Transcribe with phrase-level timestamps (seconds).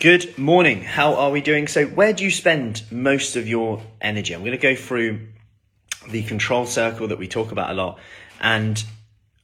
[0.00, 0.82] Good morning.
[0.82, 1.66] How are we doing?
[1.66, 4.32] So, where do you spend most of your energy?
[4.32, 5.26] I'm going to go through
[6.08, 7.98] the control circle that we talk about a lot,
[8.40, 8.80] and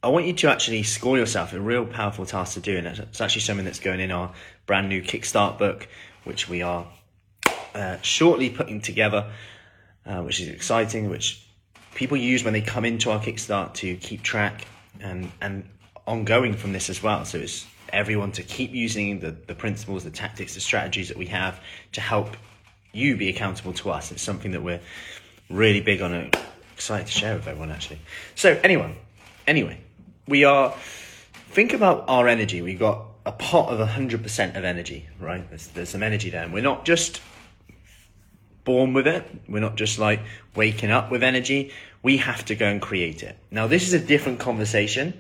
[0.01, 3.21] I want you to actually score yourself a real powerful task to do, and it's
[3.21, 4.33] actually something that's going in our
[4.65, 5.89] brand new Kickstart book,
[6.23, 6.87] which we are
[7.75, 9.33] uh, shortly putting together,
[10.07, 11.45] uh, which is exciting, which
[11.97, 14.69] people use when they come into our Kickstart to keep track
[15.01, 15.69] and and
[16.07, 17.25] ongoing from this as well.
[17.25, 21.27] So it's everyone to keep using the, the principles, the tactics, the strategies that we
[21.27, 21.61] have
[21.93, 22.37] to help
[22.93, 24.13] you be accountable to us.
[24.13, 24.81] It's something that we're
[25.51, 26.37] really big on and
[26.75, 28.01] excited to share with everyone actually.
[28.35, 28.97] So anyway,
[29.47, 29.81] anyway,
[30.27, 30.75] we are
[31.51, 32.63] think about our energy.
[32.63, 35.49] We've got a pot of 100% of energy, right?
[35.49, 36.43] There's, there's some energy there.
[36.43, 37.21] And we're not just
[38.65, 39.25] born with it.
[39.49, 40.21] We're not just like
[40.55, 41.73] waking up with energy.
[42.03, 43.39] We have to go and create it.
[43.51, 45.15] Now, this is a different conversation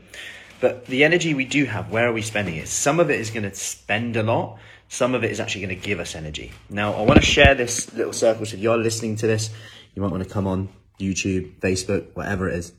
[0.64, 2.68] but the energy we do have, where are we spending it?
[2.68, 4.58] Some of it is going to spend a lot.
[4.88, 6.52] Some of it is actually going to give us energy.
[6.70, 8.46] Now, I want to share this little circle.
[8.46, 9.50] So if you're listening to this,
[9.94, 12.72] you might want to come on YouTube, Facebook, whatever it is,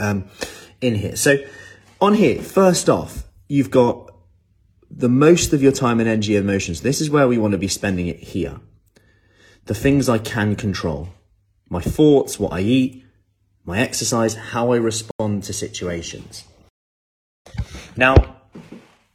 [0.00, 0.24] um,
[0.80, 1.14] in here.
[1.14, 1.36] So
[2.00, 4.12] on here, first off, you've got
[4.90, 6.80] the most of your time and energy and emotions.
[6.80, 8.58] This is where we want to be spending it here.
[9.66, 11.10] The things I can control.
[11.68, 13.04] My thoughts, what I eat,
[13.64, 16.46] my exercise, how I respond to situations.
[18.00, 18.16] Now,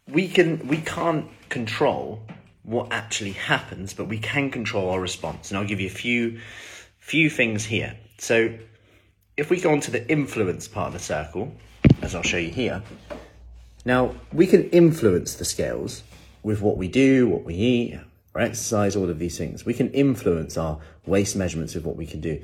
[0.07, 2.21] we can we can't control
[2.61, 5.49] what actually happens, but we can control our response.
[5.49, 6.39] And I'll give you a few
[6.99, 7.97] few things here.
[8.19, 8.53] So,
[9.37, 11.51] if we go on to the influence part of the circle,
[12.03, 12.83] as I'll show you here,
[13.85, 16.03] now we can influence the scales
[16.43, 17.99] with what we do, what we eat,
[18.35, 19.65] our exercise, all of these things.
[19.65, 20.77] We can influence our
[21.07, 22.39] waist measurements with what we can do,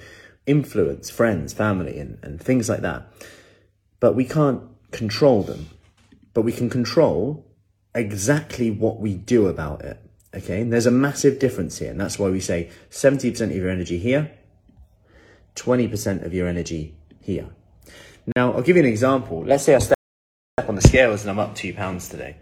[0.48, 3.04] influence friends, family, and, and things like that.
[4.00, 5.70] But we can't control them
[6.34, 7.46] but we can control
[7.94, 10.00] exactly what we do about it.
[10.34, 13.70] Okay, and there's a massive difference here, and that's why we say 70% of your
[13.70, 14.32] energy here,
[15.56, 17.50] 20% of your energy here.
[18.36, 19.44] Now, I'll give you an example.
[19.44, 19.98] Let's say I step
[20.68, 22.38] on the scales and I'm up two pounds today.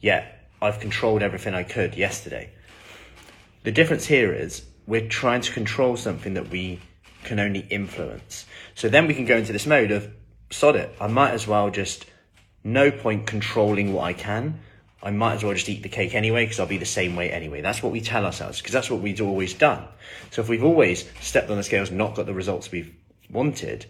[0.00, 0.26] Yeah,
[0.62, 2.50] I've controlled everything I could yesterday.
[3.64, 6.80] The difference here is we're trying to control something that we
[7.24, 8.46] can only influence.
[8.74, 10.10] So then we can go into this mode of
[10.50, 10.94] sod it.
[11.00, 12.06] I might as well just
[12.64, 14.60] no point controlling what I can.
[15.02, 17.30] I might as well just eat the cake anyway because I'll be the same weight
[17.30, 17.60] anyway.
[17.60, 19.84] That's what we tell ourselves because that's what we've always done.
[20.30, 22.94] So if we've always stepped on the scales, not got the results we've
[23.30, 23.84] wanted,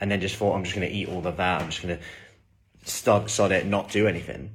[0.00, 1.96] and then just thought I'm just going to eat all of that, I'm just going
[1.96, 4.50] to start start it, not do anything.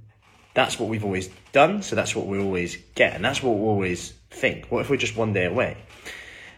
[0.53, 1.81] That's what we've always done.
[1.81, 4.65] So that's what we always get, and that's what we always think.
[4.69, 5.77] What if we're just one day away?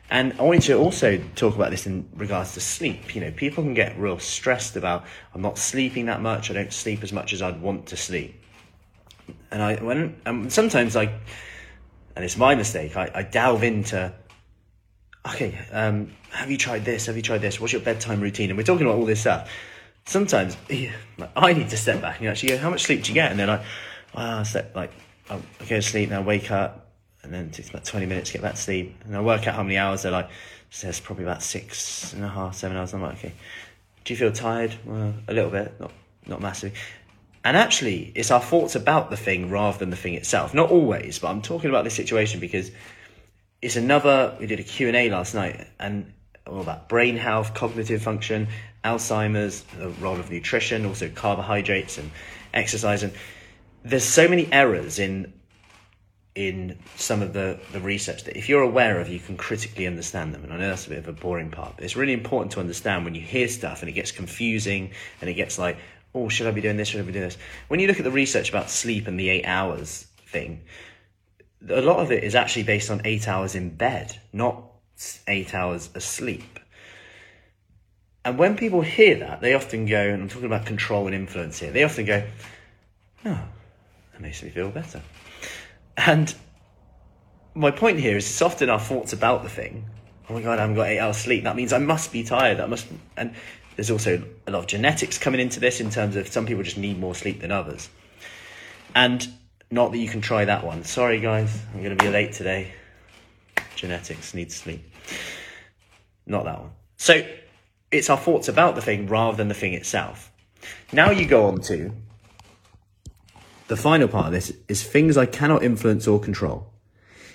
[0.09, 3.15] And I wanted to also talk about this in regards to sleep.
[3.15, 6.73] You know, people can get real stressed about, I'm not sleeping that much, I don't
[6.73, 8.39] sleep as much as I'd want to sleep.
[9.49, 11.05] And I, when, and sometimes I,
[12.15, 14.13] and it's my mistake, I, I delve into,
[15.27, 17.07] okay, um, have you tried this?
[17.07, 17.59] Have you tried this?
[17.59, 18.49] What's your bedtime routine?
[18.49, 19.49] And we're talking about all this stuff.
[20.05, 20.57] Sometimes
[21.35, 23.31] I need to step back and actually go, how much sleep do you get?
[23.31, 23.65] And then I,
[24.13, 24.91] well, I slept like,
[25.29, 26.92] I go to sleep, now wake up,
[27.23, 28.95] and then it takes about 20 minutes to get back to sleep.
[29.05, 30.29] And I work out how many hours they're like,
[30.69, 32.93] says probably about six and a half, seven hours.
[32.93, 33.33] I'm like, okay,
[34.03, 34.75] do you feel tired?
[34.85, 35.91] Well, a little bit, not,
[36.27, 36.77] not massively.
[37.45, 40.53] And actually, it's our thoughts about the thing rather than the thing itself.
[40.53, 42.71] Not always, but I'm talking about this situation because
[43.61, 46.11] it's another, we did a Q&A last night and
[46.45, 48.47] all about brain health, cognitive function,
[48.83, 52.11] Alzheimer's, the role of nutrition, also carbohydrates and
[52.53, 53.03] exercise.
[53.03, 53.13] And
[53.83, 55.33] there's so many errors in
[56.35, 60.33] in some of the, the research that if you're aware of, you can critically understand
[60.33, 60.43] them.
[60.43, 62.59] And I know that's a bit of a boring part, but it's really important to
[62.59, 64.91] understand when you hear stuff and it gets confusing
[65.21, 65.77] and it gets like,
[66.15, 66.87] oh, should I be doing this?
[66.87, 67.37] Should I be doing this?
[67.67, 70.61] When you look at the research about sleep and the eight hours thing,
[71.69, 74.63] a lot of it is actually based on eight hours in bed, not
[75.27, 76.59] eight hours asleep.
[78.25, 81.59] And when people hear that, they often go, and I'm talking about control and influence
[81.59, 82.23] here, they often go,
[83.25, 83.41] oh,
[84.11, 85.01] that makes me feel better.
[85.97, 86.33] And
[87.55, 89.85] my point here is it's often our thoughts about the thing.
[90.29, 91.43] Oh my god, I haven't got eight hours sleep.
[91.43, 92.57] That means I must be tired.
[92.57, 92.87] That must
[93.17, 93.35] and
[93.75, 96.77] there's also a lot of genetics coming into this in terms of some people just
[96.77, 97.89] need more sleep than others.
[98.95, 99.27] And
[99.71, 100.83] not that you can try that one.
[100.83, 102.73] Sorry guys, I'm gonna be late today.
[103.75, 104.83] Genetics needs sleep.
[106.25, 106.71] Not that one.
[106.97, 107.25] So
[107.91, 110.31] it's our thoughts about the thing rather than the thing itself.
[110.91, 111.93] Now you go on to
[113.67, 116.73] the final part of this is things I cannot influence or control.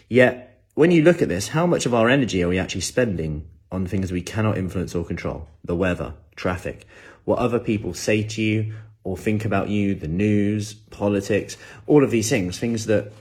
[0.09, 3.49] Yet, when you look at this, how much of our energy are we actually spending
[3.71, 5.49] on things we cannot influence or control?
[5.65, 6.87] The weather, traffic,
[7.25, 12.11] what other people say to you or think about you, the news, politics, all of
[12.11, 13.13] these things, things that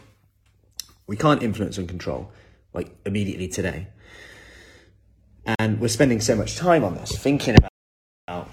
[1.07, 2.31] we can't influence and control
[2.73, 3.87] like immediately today.
[5.59, 7.71] And we're spending so much time on this, thinking about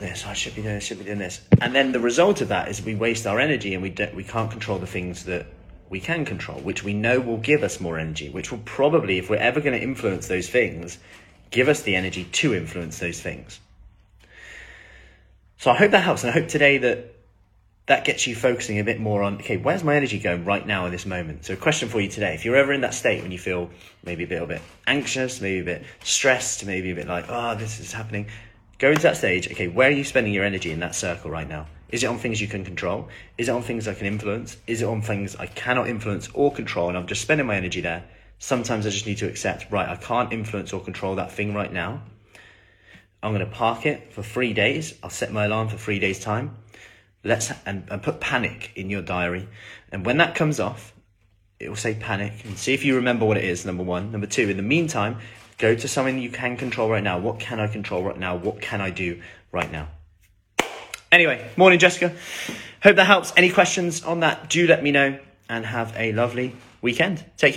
[0.05, 0.27] this.
[0.27, 1.41] I should be doing this, should be doing this.
[1.61, 4.25] And then the result of that is we waste our energy and we don't, we
[4.25, 5.47] can't control the things that
[5.91, 9.31] we can control, which we know will give us more energy, which will probably, if
[9.31, 10.99] we're ever going to influence those things,
[11.51, 13.61] give us the energy to influence those things.
[15.59, 17.15] So I hope that helps, and I hope today that
[17.87, 20.87] that gets you focusing a bit more on okay, where's my energy going right now
[20.87, 21.45] in this moment?
[21.45, 23.71] So, a question for you today: if you're ever in that state when you feel
[24.05, 27.81] maybe a little bit anxious, maybe a bit stressed, maybe a bit like, oh, this
[27.81, 28.27] is happening,
[28.85, 29.51] go into that stage.
[29.51, 31.67] Okay, where are you spending your energy in that circle right now?
[31.89, 33.09] Is it on things you can control?
[33.39, 34.59] Is it on things I can influence?
[34.67, 37.81] Is it on things I cannot influence or control and I'm just spending my energy
[37.81, 38.05] there?
[38.39, 41.73] Sometimes I just need to accept, right, I can't influence or control that thing right
[41.73, 42.03] now.
[43.23, 44.93] I'm going to park it for three days.
[45.03, 46.55] I'll set my alarm for three days' time.
[47.23, 49.49] Let's and, and put panic in your diary.
[49.93, 50.93] And when that comes off,
[51.59, 53.65] it will say panic and see if you remember what it is.
[53.65, 54.13] Number one.
[54.13, 55.21] Number two, in the meantime,
[55.59, 57.19] go to something you can control right now.
[57.19, 58.37] What can I control right now?
[58.37, 59.21] What can I do
[59.53, 59.89] right now?
[61.13, 62.13] Anyway, morning, Jessica.
[62.83, 63.33] Hope that helps.
[63.37, 64.51] Any questions on that?
[64.51, 65.19] Do let me know
[65.49, 67.25] and have a lovely weekend.
[67.37, 67.53] Take care.